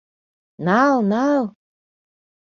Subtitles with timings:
[0.65, 1.43] —Нал-нал!